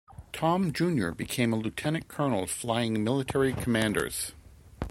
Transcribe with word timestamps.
Tom 0.33 0.73
Junior 0.73 1.11
became 1.11 1.53
a 1.53 1.55
Lieutenant 1.55 2.07
Colonel 2.07 2.47
flying 2.47 3.03
military 3.03 3.53
commanders. 3.53 4.31